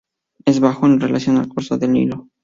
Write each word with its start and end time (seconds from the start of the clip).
Es 0.45 0.59
"bajo" 0.59 0.87
en 0.87 0.99
relación 0.99 1.37
al 1.37 1.47
curso 1.47 1.77
del 1.77 1.91
Nilo. 1.91 2.27